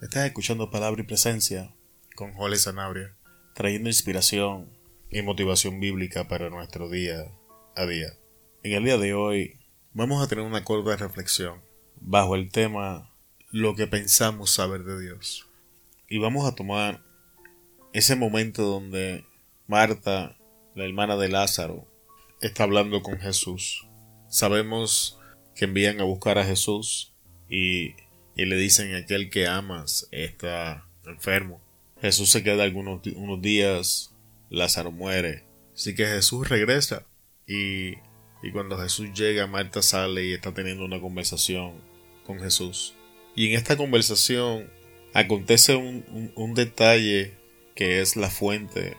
Estás 0.00 0.26
escuchando 0.26 0.70
Palabra 0.70 1.02
y 1.02 1.04
Presencia 1.04 1.74
con 2.14 2.32
Jole 2.32 2.54
Sanabria, 2.54 3.16
trayendo 3.52 3.88
inspiración 3.88 4.70
y 5.10 5.22
motivación 5.22 5.80
bíblica 5.80 6.28
para 6.28 6.50
nuestro 6.50 6.88
día 6.88 7.32
a 7.74 7.84
día. 7.84 8.12
En 8.62 8.74
el 8.74 8.84
día 8.84 8.96
de 8.96 9.14
hoy 9.14 9.58
vamos 9.94 10.22
a 10.22 10.28
tener 10.28 10.44
una 10.44 10.62
corta 10.62 10.94
reflexión 10.94 11.60
bajo 11.96 12.36
el 12.36 12.52
tema 12.52 13.12
lo 13.50 13.74
que 13.74 13.88
pensamos 13.88 14.52
saber 14.52 14.84
de 14.84 15.00
Dios. 15.00 15.48
Y 16.08 16.18
vamos 16.18 16.46
a 16.46 16.54
tomar 16.54 17.02
ese 17.92 18.14
momento 18.14 18.62
donde 18.62 19.24
Marta, 19.66 20.36
la 20.76 20.84
hermana 20.84 21.16
de 21.16 21.28
Lázaro, 21.28 21.88
está 22.40 22.62
hablando 22.62 23.02
con 23.02 23.18
Jesús. 23.18 23.84
Sabemos 24.28 25.18
que 25.56 25.64
envían 25.64 26.00
a 26.00 26.04
buscar 26.04 26.38
a 26.38 26.44
Jesús 26.44 27.16
y 27.48 27.96
y 28.38 28.44
le 28.46 28.56
dicen 28.56 28.94
aquel 28.94 29.30
que 29.30 29.48
amas 29.48 30.08
está 30.12 30.86
enfermo. 31.04 31.60
Jesús 32.00 32.30
se 32.30 32.44
queda 32.44 32.62
algunos 32.62 33.04
unos 33.16 33.42
días, 33.42 34.14
Lázaro 34.48 34.92
muere. 34.92 35.42
Así 35.74 35.94
que 35.96 36.06
Jesús 36.06 36.48
regresa 36.48 37.04
y, 37.48 37.94
y 38.40 38.52
cuando 38.52 38.78
Jesús 38.78 39.12
llega, 39.12 39.48
Marta 39.48 39.82
sale 39.82 40.24
y 40.24 40.32
está 40.34 40.54
teniendo 40.54 40.84
una 40.84 41.00
conversación 41.00 41.82
con 42.24 42.38
Jesús. 42.38 42.94
Y 43.34 43.48
en 43.48 43.54
esta 43.56 43.76
conversación 43.76 44.70
acontece 45.14 45.74
un, 45.74 46.32
un, 46.36 46.54
detalle 46.54 47.34
que 47.74 48.00
es 48.00 48.14
la 48.14 48.30
fuente 48.30 48.96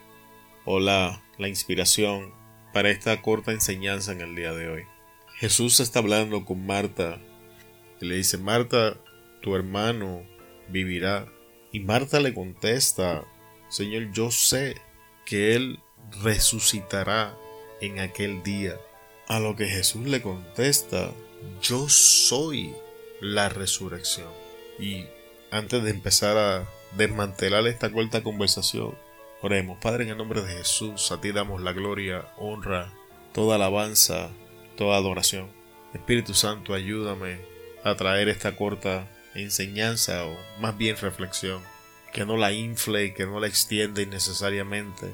o 0.66 0.82
la, 0.82 1.24
la 1.38 1.48
inspiración 1.48 2.34
para 2.74 2.90
esta 2.90 3.22
corta 3.22 3.54
enseñanza 3.54 4.12
en 4.12 4.20
el 4.20 4.36
día 4.36 4.52
de 4.52 4.68
hoy. 4.68 4.84
Jesús 5.38 5.80
está 5.80 6.00
hablando 6.00 6.44
con 6.44 6.66
Marta 6.66 7.22
y 8.02 8.06
le 8.06 8.16
dice, 8.16 8.38
Marta, 8.38 8.98
tu 9.42 9.56
hermano 9.56 10.24
vivirá. 10.68 11.28
Y 11.72 11.82
Marta 11.82 12.20
le 12.20 12.34
contesta, 12.34 13.26
Señor, 13.70 14.12
yo 14.12 14.32
sé 14.32 14.76
que 15.26 15.56
Él 15.56 15.80
resucitará 16.24 17.38
en 17.82 18.00
aquel 18.00 18.44
día. 18.44 18.76
A 19.28 19.40
lo 19.40 19.56
que 19.56 19.68
Jesús 19.68 20.08
le 20.08 20.22
contesta, 20.22 21.12
yo 21.62 21.88
soy 21.88 22.74
la 23.22 23.50
resurrección. 23.50 24.30
Y 24.80 25.06
antes 25.52 25.84
de 25.84 25.92
empezar 25.92 26.38
a 26.38 26.68
desmantelar 26.98 27.68
esta 27.68 27.92
corta 27.92 28.24
conversación, 28.24 28.96
oremos, 29.42 29.78
Padre, 29.80 30.06
en 30.06 30.10
el 30.10 30.18
nombre 30.18 30.42
de 30.42 30.58
Jesús, 30.58 31.12
a 31.12 31.22
ti 31.22 31.32
damos 31.32 31.62
la 31.62 31.74
gloria, 31.74 32.28
honra, 32.38 32.92
toda 33.34 33.56
alabanza, 33.56 34.30
toda 34.76 34.98
adoración. 34.98 35.48
Espíritu 35.94 36.34
Santo, 36.34 36.74
ayúdame 36.74 37.40
a 37.84 37.96
traer 37.96 38.30
esta 38.30 38.56
corta 38.56 39.08
enseñanza 39.36 40.26
o 40.26 40.38
más 40.60 40.78
bien 40.78 40.98
reflexión, 40.98 41.62
que 42.14 42.26
no 42.26 42.38
la 42.38 42.52
infle 42.52 43.06
y 43.06 43.14
que 43.14 43.26
no 43.26 43.40
la 43.40 43.48
extienda 43.48 44.02
innecesariamente. 44.02 45.08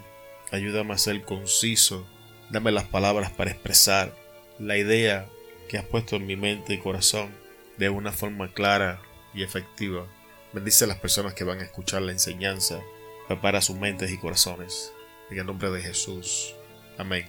Ayúdame 0.51 0.93
a 0.93 0.97
ser 0.97 1.23
conciso, 1.23 2.07
dame 2.49 2.71
las 2.71 2.85
palabras 2.85 3.31
para 3.31 3.51
expresar 3.51 4.15
la 4.59 4.77
idea 4.77 5.27
que 5.67 5.77
has 5.77 5.85
puesto 5.85 6.15
en 6.15 6.25
mi 6.25 6.35
mente 6.35 6.73
y 6.73 6.79
corazón 6.79 7.31
de 7.77 7.89
una 7.89 8.11
forma 8.11 8.53
clara 8.53 9.01
y 9.33 9.43
efectiva. 9.43 10.07
Bendice 10.53 10.85
a 10.85 10.87
las 10.87 10.99
personas 10.99 11.33
que 11.33 11.43
van 11.43 11.59
a 11.59 11.63
escuchar 11.63 12.01
la 12.01 12.11
enseñanza, 12.11 12.79
prepara 13.27 13.61
sus 13.61 13.75
mentes 13.75 14.11
y 14.11 14.17
corazones. 14.17 14.93
En 15.29 15.39
el 15.39 15.45
nombre 15.47 15.71
de 15.71 15.81
Jesús. 15.81 16.53
Amén. 16.97 17.25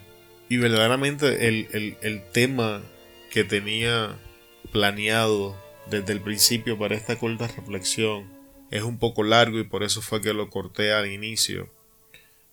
Y 0.48 0.58
verdaderamente 0.58 1.48
el, 1.48 1.68
el, 1.72 1.96
el 2.02 2.22
tema 2.30 2.82
que 3.30 3.42
tenía 3.42 4.16
planeado 4.70 5.56
desde 5.90 6.12
el 6.12 6.20
principio 6.20 6.78
para 6.78 6.94
esta 6.94 7.18
corta 7.18 7.46
reflexión 7.46 8.32
es 8.70 8.82
un 8.82 8.98
poco 8.98 9.22
largo 9.22 9.58
y 9.58 9.64
por 9.64 9.82
eso 9.82 10.02
fue 10.02 10.20
que 10.20 10.34
lo 10.34 10.50
corté 10.50 10.92
al 10.92 11.10
inicio. 11.10 11.72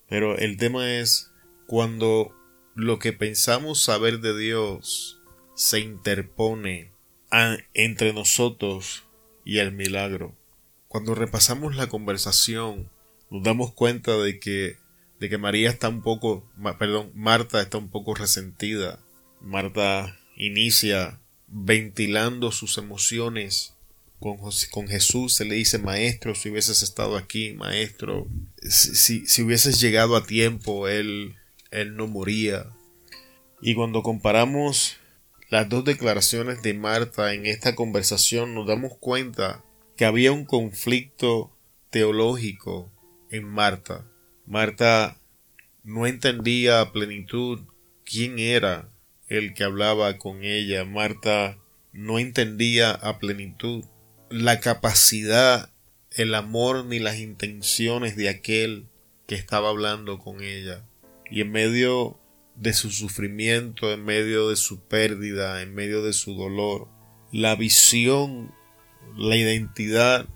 Pero 0.07 0.37
el 0.37 0.57
tema 0.57 0.91
es 0.91 1.31
cuando 1.67 2.35
lo 2.75 2.99
que 2.99 3.13
pensamos 3.13 3.81
saber 3.81 4.19
de 4.19 4.37
Dios 4.37 5.21
se 5.55 5.79
interpone 5.79 6.91
entre 7.73 8.13
nosotros 8.13 9.03
y 9.43 9.57
el 9.57 9.71
milagro. 9.71 10.35
Cuando 10.87 11.15
repasamos 11.15 11.75
la 11.75 11.87
conversación, 11.87 12.89
nos 13.31 13.43
damos 13.43 13.73
cuenta 13.73 14.15
de 14.17 14.39
que 14.39 14.77
de 15.19 15.29
que 15.29 15.37
María 15.37 15.69
está 15.69 15.87
un 15.87 16.01
poco, 16.01 16.43
perdón, 16.77 17.11
Marta 17.15 17.61
está 17.61 17.77
un 17.77 17.89
poco 17.89 18.13
resentida. 18.13 18.99
Marta 19.39 20.19
inicia 20.35 21.21
ventilando 21.53 22.51
sus 22.51 22.79
emociones 22.79 23.75
con, 24.19 24.37
con, 24.71 24.87
Jesús, 24.87 25.33
se 25.33 25.45
le 25.45 25.55
dice, 25.55 25.77
maestro, 25.77 26.33
si 26.33 26.49
hubieses 26.49 26.81
estado 26.81 27.15
aquí, 27.15 27.53
maestro, 27.53 28.27
si, 28.61 29.27
si 29.27 29.41
hubieses 29.43 29.79
llegado 29.79 30.15
a 30.15 30.25
tiempo, 30.25 30.87
él, 30.87 31.35
él 31.71 31.95
no 31.95 32.07
moría. 32.07 32.65
Y 33.61 33.75
cuando 33.75 34.01
comparamos 34.01 34.97
las 35.49 35.69
dos 35.69 35.85
declaraciones 35.85 36.61
de 36.63 36.73
Marta 36.73 37.33
en 37.33 37.45
esta 37.45 37.75
conversación, 37.75 38.55
nos 38.55 38.65
damos 38.65 38.97
cuenta 38.97 39.63
que 39.95 40.05
había 40.05 40.31
un 40.31 40.45
conflicto 40.45 41.55
teológico 41.91 42.89
en 43.29 43.45
Marta. 43.45 44.05
Marta 44.47 45.19
no 45.83 46.07
entendía 46.07 46.81
a 46.81 46.91
plenitud 46.91 47.59
quién 48.05 48.39
era 48.39 48.92
el 49.37 49.53
que 49.53 49.63
hablaba 49.63 50.17
con 50.17 50.43
ella. 50.43 50.85
Marta 50.85 51.57
no 51.91 52.19
entendía 52.19 52.91
a 52.91 53.19
plenitud 53.19 53.85
la 54.29 54.59
capacidad, 54.59 55.71
el 56.11 56.35
amor 56.35 56.85
ni 56.85 56.99
las 56.99 57.19
intenciones 57.19 58.15
de 58.15 58.29
aquel 58.29 58.87
que 59.27 59.35
estaba 59.35 59.69
hablando 59.69 60.19
con 60.19 60.41
ella. 60.41 60.85
Y 61.29 61.41
en 61.41 61.51
medio 61.51 62.19
de 62.55 62.73
su 62.73 62.91
sufrimiento, 62.91 63.91
en 63.91 64.05
medio 64.05 64.49
de 64.49 64.55
su 64.55 64.81
pérdida, 64.81 65.61
en 65.61 65.73
medio 65.73 66.03
de 66.03 66.13
su 66.13 66.35
dolor, 66.35 66.87
la 67.31 67.55
visión, 67.55 68.53
la 69.17 69.35
identidad 69.35 70.27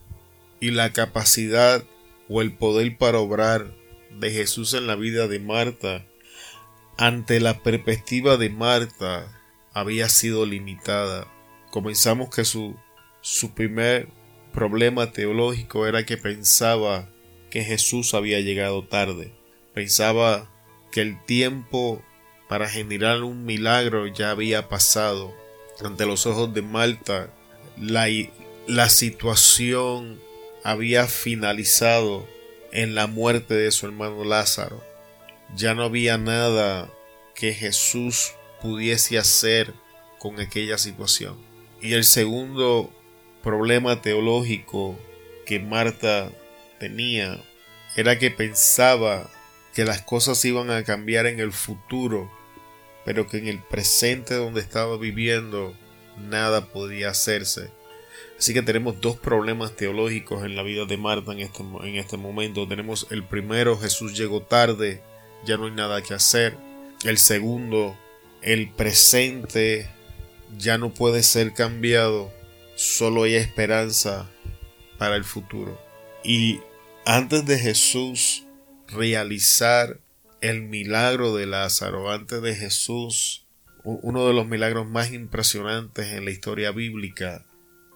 y 0.59 0.71
la 0.71 0.91
capacidad 0.91 1.83
o 2.29 2.41
el 2.41 2.53
poder 2.53 2.97
para 2.97 3.19
obrar 3.19 3.75
de 4.19 4.31
Jesús 4.31 4.73
en 4.73 4.87
la 4.87 4.95
vida 4.95 5.27
de 5.27 5.39
Marta 5.39 6.05
ante 6.97 7.39
la 7.39 7.61
perspectiva 7.61 8.37
de 8.37 8.49
Marta 8.49 9.27
había 9.73 10.09
sido 10.09 10.45
limitada. 10.45 11.27
Comenzamos 11.69 12.29
que 12.29 12.43
su, 12.43 12.75
su 13.21 13.53
primer 13.53 14.09
problema 14.53 15.11
teológico 15.11 15.85
era 15.85 16.05
que 16.05 16.17
pensaba 16.17 17.09
que 17.51 17.63
Jesús 17.63 18.13
había 18.13 18.39
llegado 18.39 18.83
tarde. 18.83 19.33
Pensaba 19.73 20.49
que 20.91 21.01
el 21.01 21.23
tiempo 21.25 22.01
para 22.49 22.67
generar 22.67 23.21
un 23.23 23.45
milagro 23.45 24.07
ya 24.07 24.31
había 24.31 24.69
pasado. 24.69 25.35
Ante 25.83 26.07
los 26.07 26.25
ojos 26.25 26.53
de 26.53 26.63
Marta, 26.63 27.29
la, 27.79 28.07
la 28.65 28.89
situación 28.89 30.19
había 30.63 31.05
finalizado 31.05 32.27
en 32.71 32.95
la 32.95 33.05
muerte 33.05 33.53
de 33.53 33.71
su 33.71 33.85
hermano 33.85 34.23
Lázaro. 34.23 34.83
Ya 35.55 35.73
no 35.73 35.83
había 35.83 36.17
nada 36.17 36.89
que 37.35 37.53
Jesús 37.53 38.33
pudiese 38.61 39.17
hacer 39.17 39.73
con 40.19 40.39
aquella 40.39 40.77
situación. 40.77 41.37
Y 41.81 41.93
el 41.93 42.03
segundo 42.03 42.91
problema 43.43 44.01
teológico 44.01 44.97
que 45.45 45.59
Marta 45.59 46.31
tenía 46.79 47.39
era 47.95 48.19
que 48.19 48.31
pensaba 48.31 49.29
que 49.73 49.85
las 49.85 50.01
cosas 50.01 50.43
iban 50.43 50.71
a 50.71 50.83
cambiar 50.83 51.27
en 51.27 51.39
el 51.39 51.51
futuro, 51.51 52.31
pero 53.05 53.27
que 53.27 53.37
en 53.37 53.47
el 53.47 53.59
presente 53.59 54.33
donde 54.33 54.61
estaba 54.61 54.97
viviendo 54.97 55.75
nada 56.17 56.65
podía 56.73 57.09
hacerse. 57.09 57.69
Así 58.37 58.53
que 58.53 58.61
tenemos 58.61 58.99
dos 59.01 59.17
problemas 59.17 59.75
teológicos 59.75 60.43
en 60.43 60.55
la 60.55 60.63
vida 60.63 60.85
de 60.85 60.97
Marta 60.97 61.31
en 61.31 61.39
este, 61.39 61.63
en 61.63 61.95
este 61.95 62.17
momento. 62.17 62.67
Tenemos 62.67 63.07
el 63.09 63.23
primero, 63.23 63.77
Jesús 63.77 64.17
llegó 64.17 64.41
tarde, 64.41 65.01
ya 65.45 65.57
no 65.57 65.65
hay 65.65 65.71
nada 65.71 66.01
que 66.01 66.13
hacer. 66.13 66.57
El 67.03 67.17
segundo, 67.17 67.97
el 68.41 68.69
presente 68.69 69.89
ya 70.57 70.77
no 70.77 70.93
puede 70.93 71.23
ser 71.23 71.53
cambiado, 71.53 72.31
solo 72.75 73.23
hay 73.23 73.35
esperanza 73.35 74.29
para 74.97 75.15
el 75.15 75.23
futuro. 75.23 75.79
Y 76.23 76.59
antes 77.05 77.45
de 77.45 77.57
Jesús 77.59 78.45
realizar 78.87 79.99
el 80.41 80.61
milagro 80.63 81.35
de 81.35 81.45
Lázaro, 81.45 82.11
antes 82.11 82.41
de 82.41 82.55
Jesús, 82.55 83.45
uno 83.83 84.27
de 84.27 84.33
los 84.33 84.47
milagros 84.47 84.87
más 84.87 85.11
impresionantes 85.11 86.07
en 86.07 86.25
la 86.25 86.31
historia 86.31 86.71
bíblica, 86.71 87.45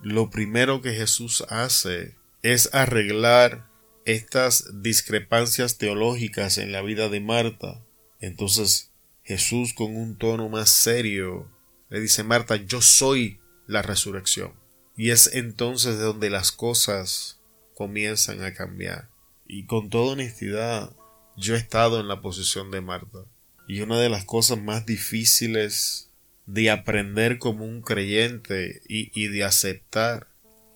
lo 0.02 0.30
primero 0.30 0.82
que 0.82 0.94
Jesús 0.94 1.44
hace 1.50 2.16
es 2.42 2.74
arreglar 2.74 3.68
estas 4.12 4.82
discrepancias 4.82 5.78
teológicas 5.78 6.58
en 6.58 6.72
la 6.72 6.82
vida 6.82 7.10
de 7.10 7.20
Marta. 7.20 7.84
Entonces 8.20 8.92
Jesús 9.24 9.74
con 9.74 9.96
un 9.96 10.18
tono 10.18 10.50
más 10.50 10.70
serio 10.70 11.50
le 11.90 12.00
dice 12.00 12.24
Marta, 12.24 12.56
yo 12.56 12.82
soy 12.82 13.40
la 13.68 13.82
resurrección. 13.82 14.54
Y 14.96 15.12
es 15.12 15.34
entonces 15.34 15.98
de 15.98 16.04
donde 16.04 16.30
las 16.30 16.52
cosas 16.52 17.40
comienzan 17.76 18.44
a 18.44 18.54
cambiar. 18.54 19.10
Y 19.48 19.66
con 19.66 19.90
toda 19.90 20.14
honestidad, 20.14 20.96
yo 21.36 21.56
he 21.56 21.58
estado 21.58 22.00
en 22.00 22.08
la 22.08 22.22
posición 22.22 22.72
de 22.72 22.82
Marta. 22.82 23.26
Y 23.68 23.82
una 23.82 24.00
de 24.00 24.10
las 24.10 24.26
cosas 24.26 24.62
más 24.62 24.86
difíciles 24.86 26.12
de 26.46 26.70
aprender 26.70 27.40
como 27.40 27.66
un 27.66 27.82
creyente 27.82 28.82
y, 28.88 29.28
de 29.28 29.44
aceptar 29.44 30.28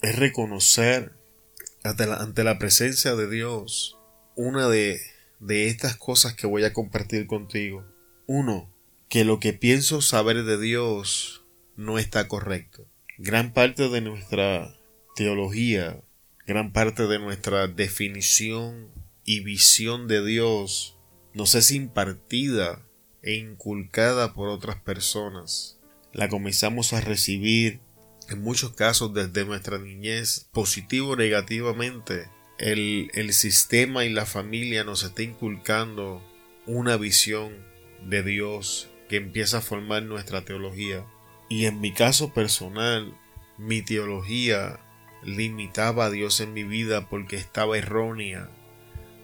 es 0.01 0.17
reconocer 0.17 1.13
ante 1.85 2.43
la, 2.43 2.57
presencia 2.57 3.15
de 3.15 3.29
Dios 3.29 3.97
una 4.35 4.67
de, 4.67 4.99
de 5.39 5.67
estas 5.67 5.95
cosas 5.95 6.33
que 6.33 6.47
voy 6.47 6.63
a 6.63 6.73
compartir 6.73 7.27
contigo. 7.27 7.85
Uno, 8.25 8.73
que 9.07 9.23
lo 9.23 9.39
que 9.39 9.53
pienso 9.53 10.01
saber 10.01 10.43
de 10.43 10.59
Dios 10.59 11.45
no 11.75 11.99
está 11.99 12.27
correcto. 12.27 12.87
Gran 13.17 13.53
parte 13.53 13.87
de 13.87 14.01
nuestra 14.01 14.75
teología, 15.15 16.01
gran 16.47 16.73
parte 16.73 17.07
de 17.07 17.19
nuestra 17.19 17.67
definición 17.67 18.89
y 19.23 19.41
visión 19.41 20.07
de 20.07 20.25
Dios 20.25 20.97
nos 21.33 21.53
es 21.53 21.71
impartida 21.71 22.81
e 23.21 23.35
inculcada 23.35 24.33
por 24.33 24.49
otras 24.49 24.77
personas. 24.81 25.79
La 26.13 26.29
comenzamos 26.29 26.93
a 26.93 27.01
recibir 27.01 27.79
en 28.29 28.41
muchos 28.41 28.73
casos 28.73 29.13
desde 29.13 29.45
nuestra 29.45 29.77
niñez, 29.77 30.47
positivo 30.51 31.11
o 31.11 31.15
negativamente. 31.15 32.27
El, 32.57 33.09
el 33.13 33.33
sistema 33.33 34.05
y 34.05 34.09
la 34.09 34.25
familia 34.25 34.83
nos 34.83 35.03
está 35.03 35.23
inculcando 35.23 36.21
una 36.65 36.97
visión 36.97 37.53
de 38.07 38.23
Dios 38.23 38.89
que 39.09 39.17
empieza 39.17 39.59
a 39.59 39.61
formar 39.61 40.03
nuestra 40.03 40.45
teología. 40.45 41.05
Y 41.49 41.65
en 41.65 41.79
mi 41.79 41.93
caso 41.93 42.33
personal, 42.33 43.15
mi 43.57 43.81
teología 43.81 44.79
limitaba 45.23 46.05
a 46.05 46.09
Dios 46.09 46.39
en 46.39 46.53
mi 46.53 46.63
vida 46.63 47.09
porque 47.09 47.35
estaba 47.35 47.77
errónea. 47.77 48.49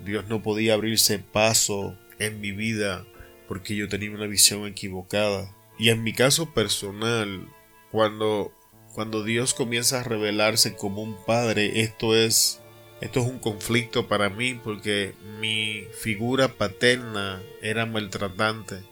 Dios 0.04 0.28
no 0.28 0.42
podía 0.42 0.74
abrirse 0.74 1.20
paso 1.20 1.98
en 2.20 2.42
mi 2.42 2.52
vida 2.52 3.06
porque 3.48 3.76
yo 3.76 3.88
tenía 3.88 4.12
una 4.12 4.28
visión 4.28 4.66
equivocada. 4.66 5.54
Y 5.78 5.90
en 5.90 6.04
mi 6.04 6.14
caso 6.14 6.54
personal, 6.54 7.48
cuando, 7.92 8.54
cuando 8.94 9.24
Dios 9.24 9.54
comienza 9.54 10.00
a 10.00 10.04
revelarse 10.04 10.76
como 10.76 11.02
un 11.02 11.16
padre, 11.26 11.82
esto 11.82 12.16
es, 12.16 12.60
esto 13.00 13.22
es 13.22 13.28
un 13.28 13.40
conflicto 13.40 14.08
para 14.08 14.30
mí 14.30 14.54
porque 14.56 15.14
mi 15.40 15.86
figura 16.00 16.50
paterna 16.50 17.42
era 17.62 17.86
maltratante. 17.86 18.84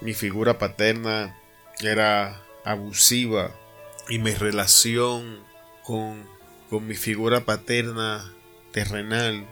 Mi 0.00 0.14
figura 0.14 0.58
paterna 0.58 1.38
era 1.80 2.42
abusiva 2.64 3.54
y 4.08 4.18
mi 4.18 4.32
relación 4.32 5.38
con, 5.84 6.26
con 6.68 6.86
mi 6.86 6.94
figura 6.94 7.44
paterna 7.44 8.32
terrenal 8.72 9.46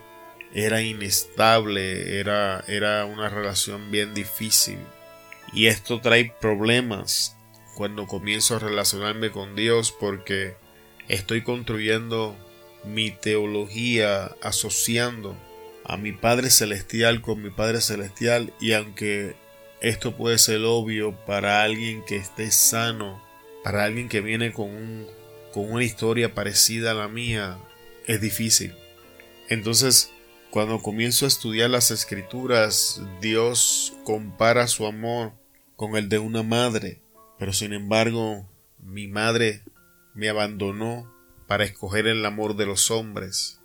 era 0.52 0.82
inestable, 0.82 2.20
era, 2.20 2.62
era 2.66 3.04
una 3.06 3.28
relación 3.28 3.90
bien 3.90 4.12
difícil. 4.14 4.78
Y 5.52 5.66
esto 5.66 6.00
trae 6.00 6.34
problemas 6.40 7.33
cuando 7.74 8.06
comienzo 8.06 8.56
a 8.56 8.58
relacionarme 8.58 9.30
con 9.30 9.56
Dios 9.56 9.92
porque 9.92 10.56
estoy 11.08 11.42
construyendo 11.42 12.36
mi 12.84 13.10
teología 13.10 14.36
asociando 14.42 15.36
a 15.84 15.96
mi 15.96 16.12
Padre 16.12 16.50
Celestial 16.50 17.20
con 17.20 17.42
mi 17.42 17.50
Padre 17.50 17.80
Celestial 17.80 18.52
y 18.60 18.72
aunque 18.72 19.36
esto 19.80 20.16
puede 20.16 20.38
ser 20.38 20.62
obvio 20.64 21.14
para 21.26 21.62
alguien 21.62 22.04
que 22.04 22.16
esté 22.16 22.50
sano, 22.50 23.22
para 23.62 23.84
alguien 23.84 24.08
que 24.08 24.20
viene 24.20 24.52
con, 24.52 24.70
un, 24.70 25.06
con 25.52 25.70
una 25.70 25.84
historia 25.84 26.34
parecida 26.34 26.92
a 26.92 26.94
la 26.94 27.08
mía, 27.08 27.58
es 28.06 28.20
difícil. 28.20 28.74
Entonces 29.48 30.10
cuando 30.54 30.80
comienzo 30.80 31.24
a 31.24 31.28
estudiar 31.28 31.68
las 31.68 31.90
escrituras, 31.90 33.02
Dios 33.20 33.92
compara 34.04 34.68
su 34.68 34.86
amor 34.86 35.32
con 35.74 35.96
el 35.96 36.08
de 36.08 36.20
una 36.20 36.44
madre, 36.44 37.00
pero 37.38 37.52
sin 37.52 37.72
embargo 37.72 38.48
mi 38.78 39.08
madre 39.08 39.62
me 40.14 40.28
abandonó 40.28 41.12
para 41.46 41.64
escoger 41.64 42.06
el 42.06 42.24
amor 42.24 42.56
de 42.56 42.66
los 42.66 42.90
hombres 42.90 43.60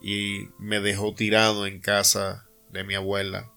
y 0.00 0.48
me 0.58 0.80
dejó 0.80 1.14
tirado 1.14 1.66
en 1.66 1.80
casa 1.80 2.48
de 2.70 2.84
mi 2.84 2.94
abuela, 2.94 3.50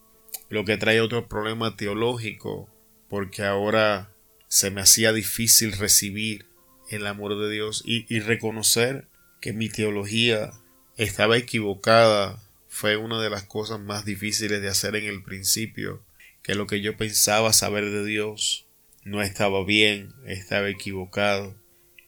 lo 0.49 0.65
que 0.65 0.77
trae 0.77 1.01
otro 1.01 1.27
problema 1.27 1.75
teológico, 1.75 2.69
porque 3.09 3.43
ahora 3.43 4.11
se 4.47 4.71
me 4.71 4.81
hacía 4.81 5.13
difícil 5.13 5.73
recibir 5.73 6.47
el 6.89 7.07
amor 7.07 7.37
de 7.37 7.49
Dios 7.49 7.83
y, 7.85 8.05
y 8.13 8.19
reconocer 8.19 9.07
que 9.39 9.53
mi 9.53 9.69
teología 9.69 10.51
estaba 10.97 11.37
equivocada 11.37 12.41
fue 12.67 12.97
una 12.97 13.21
de 13.21 13.29
las 13.29 13.43
cosas 13.43 13.79
más 13.79 14.05
difíciles 14.05 14.61
de 14.61 14.69
hacer 14.69 14.95
en 14.95 15.05
el 15.05 15.23
principio, 15.23 16.03
que 16.41 16.55
lo 16.55 16.67
que 16.67 16.81
yo 16.81 16.97
pensaba 16.97 17.53
saber 17.53 17.89
de 17.89 18.05
Dios 18.05 18.67
no 19.03 19.21
estaba 19.21 19.63
bien, 19.63 20.13
estaba 20.25 20.69
equivocado. 20.69 21.55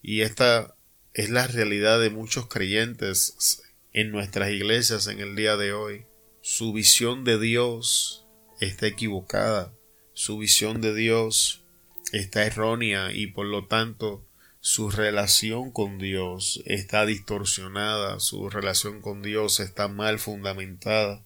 Y 0.01 0.21
esta 0.21 0.75
es 1.13 1.29
la 1.29 1.47
realidad 1.47 1.99
de 1.99 2.09
muchos 2.09 2.47
creyentes 2.47 3.61
en 3.93 4.11
nuestras 4.11 4.49
iglesias 4.49 5.07
en 5.07 5.19
el 5.19 5.35
día 5.35 5.57
de 5.57 5.73
hoy. 5.73 6.05
Su 6.41 6.73
visión 6.73 7.23
de 7.23 7.39
Dios 7.39 8.25
está 8.59 8.87
equivocada, 8.87 9.73
su 10.13 10.37
visión 10.37 10.81
de 10.81 10.93
Dios 10.93 11.63
está 12.11 12.45
errónea 12.45 13.11
y 13.11 13.27
por 13.27 13.45
lo 13.45 13.65
tanto 13.67 14.25
su 14.59 14.89
relación 14.89 15.71
con 15.71 15.97
Dios 15.99 16.61
está 16.65 17.05
distorsionada, 17.05 18.19
su 18.19 18.49
relación 18.49 19.01
con 19.01 19.21
Dios 19.21 19.59
está 19.59 19.87
mal 19.87 20.19
fundamentada. 20.19 21.23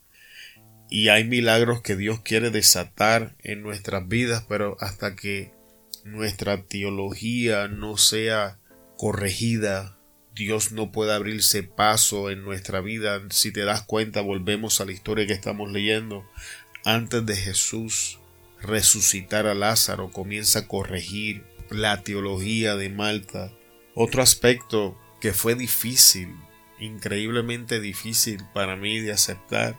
Y 0.90 1.10
hay 1.10 1.26
milagros 1.26 1.82
que 1.82 1.96
Dios 1.96 2.22
quiere 2.22 2.50
desatar 2.50 3.36
en 3.44 3.62
nuestras 3.62 4.08
vidas, 4.08 4.46
pero 4.48 4.78
hasta 4.80 5.16
que 5.16 5.52
nuestra 6.12 6.64
teología 6.64 7.68
no 7.68 7.98
sea 7.98 8.60
corregida, 8.98 9.98
Dios 10.38 10.72
no 10.72 10.92
puede 10.92 11.14
abrirse 11.14 11.64
paso 11.64 12.30
en 12.30 12.44
nuestra 12.44 12.80
vida. 12.80 13.22
Si 13.32 13.52
te 13.52 13.66
das 13.66 13.82
cuenta, 13.82 14.22
volvemos 14.22 14.80
a 14.80 14.86
la 14.86 14.92
historia 14.92 15.26
que 15.26 15.34
estamos 15.34 15.72
leyendo. 15.72 16.30
Antes 16.86 17.26
de 17.26 17.36
Jesús 17.36 18.20
resucitar 18.62 19.48
a 19.48 19.56
Lázaro, 19.56 20.12
comienza 20.12 20.60
a 20.60 20.68
corregir 20.68 21.44
la 21.70 22.04
teología 22.04 22.76
de 22.76 22.90
Malta. 22.90 23.52
Otro 23.96 24.22
aspecto 24.22 24.98
que 25.22 25.34
fue 25.34 25.56
difícil, 25.56 26.36
increíblemente 26.80 27.80
difícil 27.80 28.44
para 28.54 28.76
mí 28.76 29.00
de 29.00 29.12
aceptar, 29.12 29.76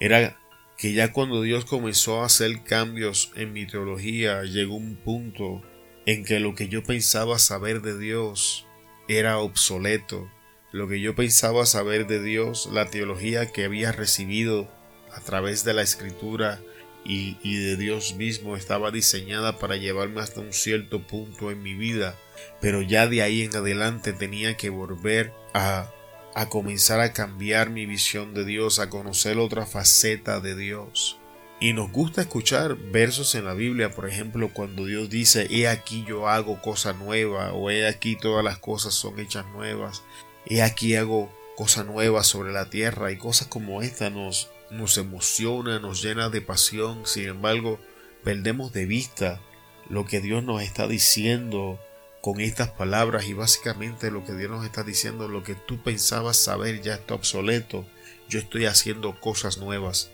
era 0.00 0.38
que 0.78 0.92
ya 0.92 1.12
cuando 1.12 1.42
Dios 1.42 1.64
comenzó 1.64 2.22
a 2.22 2.26
hacer 2.26 2.62
cambios 2.62 3.32
en 3.34 3.52
mi 3.52 3.66
teología, 3.66 4.44
llegó 4.44 4.76
un 4.76 4.96
punto 4.96 5.60
en 6.06 6.24
que 6.24 6.40
lo 6.40 6.54
que 6.54 6.68
yo 6.68 6.82
pensaba 6.84 7.38
saber 7.38 7.82
de 7.82 7.98
Dios 7.98 8.64
era 9.08 9.38
obsoleto. 9.38 10.30
Lo 10.70 10.88
que 10.88 11.00
yo 11.00 11.14
pensaba 11.14 11.66
saber 11.66 12.06
de 12.06 12.22
Dios, 12.22 12.68
la 12.72 12.88
teología 12.90 13.50
que 13.52 13.64
había 13.64 13.92
recibido 13.92 14.70
a 15.12 15.20
través 15.20 15.64
de 15.64 15.74
la 15.74 15.82
escritura, 15.82 16.60
y, 17.04 17.56
de 17.58 17.76
Dios 17.76 18.14
mismo 18.16 18.56
estaba 18.56 18.90
diseñada 18.90 19.58
para 19.58 19.76
llevarme 19.76 20.20
hasta 20.20 20.40
un 20.40 20.52
cierto 20.52 21.00
punto 21.06 21.50
en 21.50 21.62
mi 21.62 21.74
vida, 21.74 22.16
pero 22.60 22.82
ya 22.82 23.06
de 23.06 23.22
ahí 23.22 23.42
en 23.42 23.56
adelante 23.56 24.12
tenía 24.12 24.56
que 24.56 24.68
volver 24.68 25.32
a, 25.54 25.90
a 26.38 26.48
comenzar 26.48 27.00
a 27.00 27.12
cambiar 27.12 27.68
mi 27.68 27.84
visión 27.84 28.32
de 28.32 28.44
Dios, 28.44 28.78
a 28.78 28.88
conocer 28.88 29.38
otra 29.38 29.66
faceta 29.66 30.38
de 30.38 30.54
Dios. 30.54 31.18
Y 31.58 31.72
nos 31.72 31.90
gusta 31.90 32.20
escuchar 32.20 32.76
versos 32.76 33.34
en 33.34 33.44
la 33.44 33.54
Biblia, 33.54 33.90
por 33.90 34.08
ejemplo, 34.08 34.48
cuando 34.54 34.84
Dios 34.84 35.10
dice, 35.10 35.48
he 35.50 35.66
aquí 35.66 36.04
yo 36.06 36.28
hago 36.28 36.62
cosa 36.62 36.92
nueva, 36.92 37.52
o 37.54 37.72
he 37.72 37.88
aquí 37.88 38.14
todas 38.14 38.44
las 38.44 38.58
cosas 38.58 38.94
son 38.94 39.18
hechas 39.18 39.46
nuevas, 39.46 40.04
he 40.46 40.62
aquí 40.62 40.94
hago 40.94 41.28
cosa 41.56 41.82
nueva 41.82 42.22
sobre 42.22 42.52
la 42.52 42.70
tierra, 42.70 43.10
y 43.10 43.16
cosas 43.16 43.48
como 43.48 43.82
esta 43.82 44.08
nos, 44.08 44.48
nos 44.70 44.96
emociona, 44.96 45.80
nos 45.80 46.04
llena 46.04 46.30
de 46.30 46.40
pasión, 46.40 47.04
sin 47.04 47.30
embargo, 47.30 47.80
perdemos 48.22 48.72
de 48.72 48.86
vista 48.86 49.40
lo 49.88 50.04
que 50.04 50.20
Dios 50.20 50.44
nos 50.44 50.62
está 50.62 50.86
diciendo 50.86 51.80
con 52.20 52.40
estas 52.40 52.70
palabras 52.70 53.26
y 53.26 53.32
básicamente 53.32 54.10
lo 54.10 54.24
que 54.24 54.34
Dios 54.34 54.50
nos 54.50 54.64
está 54.64 54.82
diciendo, 54.82 55.28
lo 55.28 55.42
que 55.42 55.54
tú 55.54 55.82
pensabas 55.82 56.36
saber 56.36 56.82
ya 56.82 56.94
está 56.94 57.14
obsoleto, 57.14 57.86
yo 58.28 58.38
estoy 58.38 58.66
haciendo 58.66 59.18
cosas 59.20 59.58
nuevas. 59.58 60.10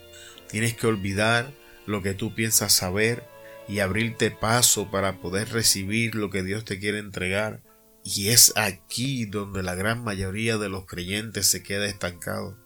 Tienes 0.49 0.75
que 0.75 0.87
olvidar 0.87 1.53
lo 1.87 2.03
que 2.03 2.15
tú 2.15 2.35
piensas 2.35 2.73
saber 2.73 3.25
y 3.69 3.79
abrirte 3.79 4.31
paso 4.31 4.91
para 4.91 5.21
poder 5.21 5.51
recibir 5.51 6.15
lo 6.15 6.31
que 6.31 6.43
Dios 6.43 6.65
te 6.65 6.79
quiere 6.79 6.99
entregar. 6.99 7.63
Y 8.05 8.29
es 8.29 8.53
aquí 8.57 9.25
donde 9.25 9.63
la 9.63 9.75
gran 9.75 10.05
mayoría 10.05 10.59
de 10.59 10.69
los 10.69 10.85
creyentes 10.85 11.47
se 11.47 11.63
queda 11.63 11.87
estancado. 11.87 12.59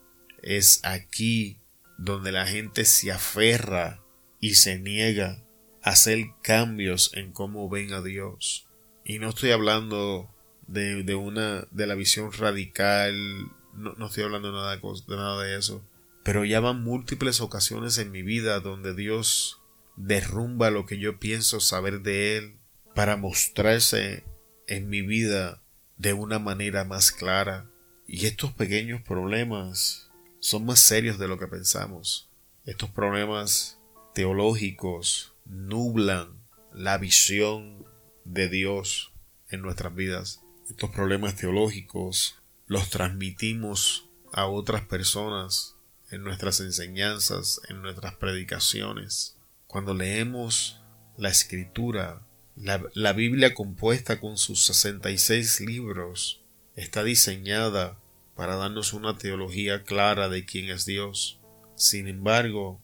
Es 0.43 0.81
aquí 0.83 1.61
donde 1.97 2.33
la 2.33 2.47
gente 2.47 2.85
se 2.85 3.13
aferra 3.13 4.03
y 4.41 4.55
se 4.55 4.79
niega 4.79 5.43
a 5.83 5.91
hacer 5.91 6.27
cambios 6.43 7.13
en 7.15 7.33
cómo 7.33 7.69
ven 7.69 7.93
a 7.93 8.03
Dios. 8.03 8.68
Y 9.09 9.19
no 9.19 9.31
estoy 9.31 9.51
hablando 9.51 10.33
de, 10.69 11.03
de 11.03 11.17
una 11.17 11.67
de 11.73 11.89
la 11.89 11.97
visión 11.97 12.31
radical 12.33 13.51
no, 13.79 13.95
no 13.95 14.07
estoy 14.07 14.25
hablando 14.25 14.53
nada 14.53 14.77
de, 14.77 14.83
de 14.83 15.17
nada 15.17 15.43
de 15.43 15.57
eso. 15.57 15.83
Pero 16.25 16.45
ya 16.45 16.61
van 16.61 16.83
múltiples 16.83 17.41
ocasiones 17.41 17.99
en 17.99 18.11
mi 18.11 18.23
vida 18.23 18.61
donde 18.61 18.95
Dios 18.95 19.61
derrumba 19.97 20.71
lo 20.71 20.85
que 20.85 20.99
yo 20.99 21.19
pienso 21.19 21.61
saber 21.61 22.03
de 22.03 22.37
Él 22.37 22.57
para 22.95 23.17
mostrarse 23.17 24.25
en 24.67 24.89
mi 24.89 25.03
vida 25.03 25.63
de 25.97 26.13
una 26.13 26.39
manera 26.39 26.85
más 26.85 27.13
clara. 27.13 27.71
Y 28.07 28.27
estos 28.27 28.53
pequeños 28.53 29.01
problemas 29.03 30.11
son 30.41 30.67
más 30.67 30.81
serios 30.81 31.19
de 31.19 31.29
lo 31.29 31.39
que 31.39 31.47
pensamos. 31.47 32.29
Estos 32.67 32.91
problemas 32.91 33.79
teológicos 34.15 35.33
nublan 35.47 36.29
la 36.75 36.99
visión 36.99 37.87
de 38.29 38.49
Dios 38.49 39.13
en 39.49 39.63
nuestras 39.63 39.95
vidas. 39.95 40.41
Estos 40.69 40.91
problemas 40.91 41.37
teológicos 41.37 42.37
los 42.67 42.91
transmitimos 42.91 44.09
a 44.33 44.47
otras 44.47 44.83
personas 44.83 45.77
en 46.11 46.23
nuestras 46.23 46.61
enseñanzas, 46.61 47.61
en 47.69 47.83
nuestras 47.83 48.15
predicaciones. 48.15 49.37
Cuando 49.67 49.95
leemos 49.95 50.81
la 51.17 51.31
escritura, 51.31 52.27
la, 52.57 53.13
Biblia 53.13 53.55
compuesta 53.55 54.21
con 54.21 54.37
sus 54.37 54.65
66 54.67 55.61
libros 55.61 56.43
está 56.77 57.03
diseñada 57.05 57.99
para 58.35 58.57
darnos 58.57 58.93
una 58.93 59.17
teología 59.17 59.85
clara 59.85 60.29
de 60.29 60.45
quién 60.45 60.71
es 60.71 60.85
Dios. 60.85 61.39
Sin 61.77 62.09
embargo, 62.09 62.81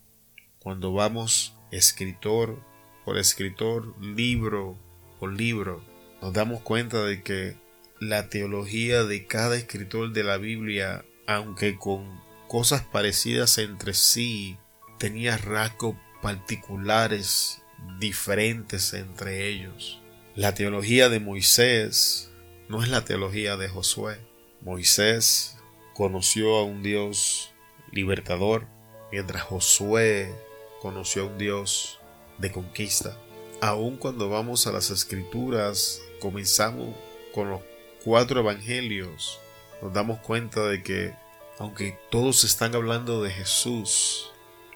cuando 0.59 0.93
vamos 0.93 1.55
escritor 1.71 2.63
por 3.05 3.19
escritor, 3.19 3.95
libro 4.01 4.79
por 5.19 5.33
libro, 5.33 5.83
nos 6.21 6.33
damos 6.33 6.61
cuenta 6.63 7.05
de 7.05 7.23
que 7.23 7.57
la 8.01 8.29
teología 8.29 9.05
de 9.05 9.27
cada 9.27 9.57
escritor 9.57 10.13
de 10.13 10.25
la 10.25 10.37
Biblia, 10.37 11.05
aunque 11.27 11.77
con 11.77 12.21
cosas 12.49 12.83
parecidas 12.83 13.59
entre 13.59 13.95
sí, 13.95 14.59
tenía 14.99 15.37
rasgos 15.37 15.97
particulares 16.23 17.63
diferentes 17.99 18.95
entre 18.95 19.49
ellos. 19.49 20.01
La 20.35 20.55
teología 20.55 21.09
de 21.09 21.21
Moisés 21.21 22.31
no 22.69 22.83
es 22.83 22.89
la 22.89 23.05
teología 23.05 23.57
de 23.57 23.69
Josué. 23.69 24.19
Moisés 24.61 25.59
conoció 25.95 26.57
a 26.57 26.65
un 26.65 26.83
Dios 26.83 27.53
libertador, 27.93 28.67
mientras 29.13 29.43
Josué 29.43 30.35
conoció 30.81 31.23
a 31.23 31.27
un 31.27 31.39
Dios 31.39 32.01
de 32.39 32.51
conquista. 32.51 33.19
Aun 33.65 33.97
cuando 33.97 34.29
vamos 34.29 34.67
a 34.67 34.73
las 34.73 34.91
escrituras, 34.91 36.03
comenzamos 36.21 36.95
con 37.33 37.49
los 37.49 37.63
cuatro 38.05 38.41
evangelios, 38.41 39.41
nos 39.81 39.91
damos 39.95 40.19
cuenta 40.19 40.67
de 40.69 40.83
que, 40.83 41.15
aunque 41.59 41.99
todos 42.11 42.45
están 42.45 42.75
hablando 42.75 43.23
de 43.23 43.31
Jesús, 43.31 44.31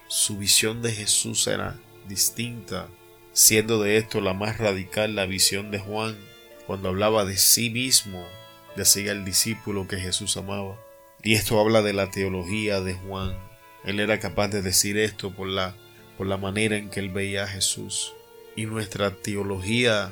su 0.07 0.39
visión 0.39 0.81
de 0.81 0.91
Jesús 0.91 1.45
era 1.45 1.79
distinta, 2.07 2.89
siendo 3.31 3.79
de 3.79 3.97
esto 3.97 4.21
la 4.21 4.33
más 4.33 4.57
radical 4.57 5.13
la 5.13 5.27
visión 5.27 5.69
de 5.69 5.77
Juan, 5.77 6.17
cuando 6.65 6.89
hablaba 6.89 7.25
de 7.25 7.37
sí 7.37 7.69
mismo, 7.69 8.25
decía 8.75 9.11
el 9.11 9.23
discípulo 9.23 9.87
que 9.87 9.97
Jesús 9.97 10.35
amaba. 10.35 10.83
Y 11.21 11.35
esto 11.35 11.59
habla 11.59 11.83
de 11.83 11.93
la 11.93 12.09
teología 12.09 12.81
de 12.81 12.95
Juan. 12.95 13.37
Él 13.83 13.99
era 13.99 14.19
capaz 14.19 14.47
de 14.47 14.63
decir 14.63 14.97
esto 14.97 15.29
por 15.29 15.47
la, 15.47 15.75
por 16.17 16.25
la 16.25 16.37
manera 16.37 16.75
en 16.75 16.89
que 16.89 17.01
él 17.01 17.09
veía 17.09 17.43
a 17.43 17.47
Jesús. 17.47 18.15
Y 18.59 18.65
nuestra 18.65 19.15
teología 19.15 20.11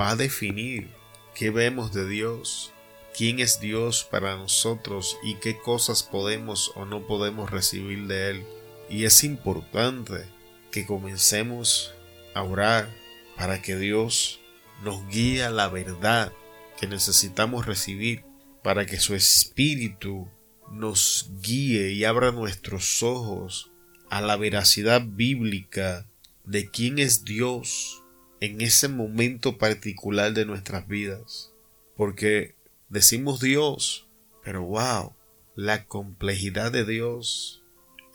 va 0.00 0.10
a 0.10 0.14
definir 0.14 0.88
qué 1.34 1.50
vemos 1.50 1.92
de 1.92 2.08
Dios, 2.08 2.72
quién 3.12 3.40
es 3.40 3.58
Dios 3.58 4.06
para 4.08 4.36
nosotros 4.36 5.16
y 5.24 5.34
qué 5.34 5.58
cosas 5.58 6.04
podemos 6.04 6.70
o 6.76 6.84
no 6.84 7.08
podemos 7.08 7.50
recibir 7.50 8.06
de 8.06 8.30
Él. 8.30 8.44
Y 8.88 9.04
es 9.04 9.24
importante 9.24 10.26
que 10.70 10.86
comencemos 10.86 11.92
a 12.36 12.44
orar 12.44 12.88
para 13.36 13.62
que 13.62 13.74
Dios 13.74 14.38
nos 14.84 15.04
guíe 15.08 15.42
a 15.42 15.50
la 15.50 15.66
verdad 15.66 16.32
que 16.78 16.86
necesitamos 16.86 17.66
recibir, 17.66 18.24
para 18.62 18.86
que 18.86 19.00
su 19.00 19.16
Espíritu 19.16 20.28
nos 20.70 21.32
guíe 21.42 21.90
y 21.90 22.04
abra 22.04 22.30
nuestros 22.30 23.02
ojos 23.02 23.72
a 24.08 24.20
la 24.20 24.36
veracidad 24.36 25.02
bíblica 25.04 26.07
de 26.48 26.70
quién 26.70 26.98
es 26.98 27.24
Dios 27.24 28.02
en 28.40 28.62
ese 28.62 28.88
momento 28.88 29.58
particular 29.58 30.32
de 30.32 30.46
nuestras 30.46 30.88
vidas. 30.88 31.52
Porque 31.94 32.54
decimos 32.88 33.40
Dios, 33.40 34.08
pero 34.42 34.62
wow, 34.62 35.14
la 35.54 35.84
complejidad 35.84 36.72
de 36.72 36.86
Dios 36.86 37.62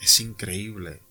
es 0.02 0.20
increíble. 0.20 1.02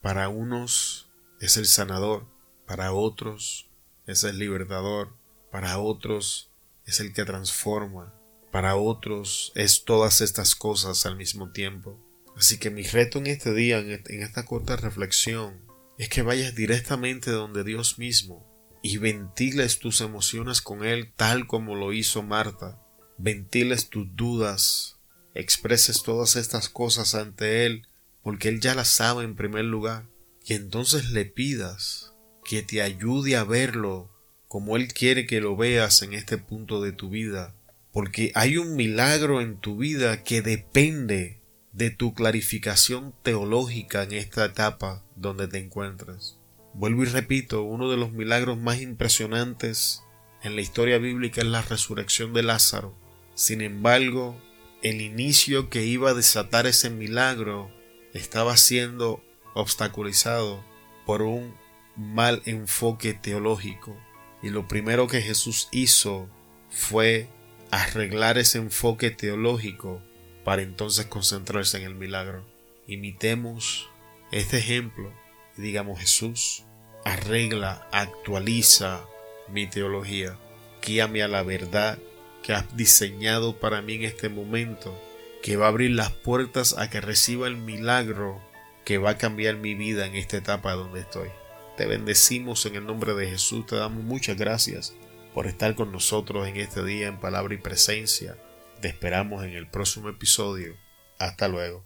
Para 0.00 0.28
unos 0.28 1.08
es 1.40 1.56
el 1.56 1.66
sanador, 1.66 2.26
para 2.66 2.92
otros 2.92 3.68
es 4.08 4.24
el 4.24 4.38
libertador, 4.38 5.12
para 5.52 5.78
otros 5.78 6.50
es 6.84 6.98
el 6.98 7.12
que 7.12 7.24
transforma, 7.24 8.12
para 8.50 8.74
otros 8.74 9.52
es 9.54 9.84
todas 9.84 10.20
estas 10.20 10.56
cosas 10.56 11.06
al 11.06 11.14
mismo 11.14 11.52
tiempo. 11.52 11.96
Así 12.36 12.58
que 12.58 12.70
mi 12.70 12.82
reto 12.82 13.18
en 13.18 13.28
este 13.28 13.54
día, 13.54 13.78
en 13.78 14.22
esta 14.22 14.44
corta 14.44 14.74
reflexión, 14.74 15.60
es 16.02 16.08
que 16.08 16.22
vayas 16.22 16.56
directamente 16.56 17.30
donde 17.30 17.62
Dios 17.62 17.96
mismo 17.96 18.44
y 18.82 18.98
ventiles 18.98 19.78
tus 19.78 20.00
emociones 20.00 20.60
con 20.60 20.84
Él 20.84 21.12
tal 21.14 21.46
como 21.46 21.76
lo 21.76 21.92
hizo 21.92 22.24
Marta. 22.24 22.82
Ventiles 23.18 23.88
tus 23.88 24.08
dudas, 24.16 24.96
expreses 25.36 26.02
todas 26.02 26.34
estas 26.34 26.68
cosas 26.68 27.14
ante 27.14 27.66
Él 27.66 27.86
porque 28.24 28.48
Él 28.48 28.58
ya 28.58 28.74
las 28.74 28.88
sabe 28.88 29.22
en 29.22 29.36
primer 29.36 29.64
lugar. 29.64 30.08
Y 30.44 30.54
entonces 30.54 31.12
le 31.12 31.24
pidas 31.24 32.12
que 32.44 32.62
te 32.62 32.82
ayude 32.82 33.36
a 33.36 33.44
verlo 33.44 34.10
como 34.48 34.76
Él 34.76 34.92
quiere 34.92 35.24
que 35.24 35.40
lo 35.40 35.56
veas 35.56 36.02
en 36.02 36.14
este 36.14 36.36
punto 36.36 36.82
de 36.82 36.90
tu 36.90 37.10
vida. 37.10 37.54
Porque 37.92 38.32
hay 38.34 38.56
un 38.56 38.74
milagro 38.74 39.40
en 39.40 39.56
tu 39.56 39.76
vida 39.76 40.24
que 40.24 40.42
depende 40.42 41.41
de 41.72 41.90
tu 41.90 42.14
clarificación 42.14 43.14
teológica 43.22 44.02
en 44.02 44.12
esta 44.12 44.44
etapa 44.44 45.02
donde 45.16 45.48
te 45.48 45.58
encuentras. 45.58 46.38
Vuelvo 46.74 47.02
y 47.02 47.06
repito, 47.06 47.62
uno 47.62 47.90
de 47.90 47.96
los 47.96 48.12
milagros 48.12 48.58
más 48.58 48.80
impresionantes 48.80 50.02
en 50.42 50.54
la 50.54 50.62
historia 50.62 50.98
bíblica 50.98 51.40
es 51.40 51.46
la 51.46 51.62
resurrección 51.62 52.32
de 52.34 52.42
Lázaro. 52.42 52.94
Sin 53.34 53.60
embargo, 53.60 54.36
el 54.82 55.00
inicio 55.00 55.70
que 55.70 55.84
iba 55.84 56.10
a 56.10 56.14
desatar 56.14 56.66
ese 56.66 56.90
milagro 56.90 57.70
estaba 58.12 58.56
siendo 58.56 59.22
obstaculizado 59.54 60.62
por 61.06 61.22
un 61.22 61.54
mal 61.96 62.42
enfoque 62.44 63.14
teológico. 63.14 63.96
Y 64.42 64.50
lo 64.50 64.66
primero 64.66 65.06
que 65.06 65.22
Jesús 65.22 65.68
hizo 65.72 66.28
fue 66.70 67.28
arreglar 67.70 68.38
ese 68.38 68.58
enfoque 68.58 69.10
teológico 69.10 70.02
para 70.44 70.62
entonces 70.62 71.06
concentrarse 71.06 71.78
en 71.78 71.84
el 71.84 71.94
milagro. 71.94 72.44
Imitemos 72.86 73.88
este 74.30 74.58
ejemplo 74.58 75.12
y 75.56 75.62
digamos 75.62 76.00
Jesús, 76.00 76.64
arregla, 77.04 77.86
actualiza 77.92 79.04
mi 79.48 79.66
teología, 79.66 80.38
guíame 80.84 81.22
a 81.22 81.28
la 81.28 81.42
verdad 81.42 81.98
que 82.42 82.52
has 82.52 82.76
diseñado 82.76 83.58
para 83.58 83.82
mí 83.82 83.94
en 83.94 84.04
este 84.04 84.28
momento, 84.28 84.98
que 85.42 85.56
va 85.56 85.66
a 85.66 85.68
abrir 85.68 85.92
las 85.92 86.10
puertas 86.10 86.76
a 86.76 86.90
que 86.90 87.00
reciba 87.00 87.46
el 87.46 87.56
milagro 87.56 88.40
que 88.84 88.98
va 88.98 89.10
a 89.10 89.18
cambiar 89.18 89.56
mi 89.56 89.74
vida 89.74 90.06
en 90.06 90.16
esta 90.16 90.36
etapa 90.36 90.72
donde 90.72 91.00
estoy. 91.00 91.28
Te 91.76 91.86
bendecimos 91.86 92.66
en 92.66 92.76
el 92.76 92.86
nombre 92.86 93.14
de 93.14 93.28
Jesús, 93.28 93.66
te 93.66 93.76
damos 93.76 94.02
muchas 94.04 94.36
gracias 94.36 94.94
por 95.34 95.46
estar 95.46 95.74
con 95.74 95.92
nosotros 95.92 96.46
en 96.46 96.56
este 96.56 96.84
día 96.84 97.06
en 97.06 97.18
palabra 97.18 97.54
y 97.54 97.58
presencia. 97.58 98.36
Te 98.82 98.88
esperamos 98.88 99.44
en 99.44 99.50
el 99.50 99.68
próximo 99.68 100.08
episodio. 100.08 100.76
Hasta 101.16 101.46
luego. 101.46 101.80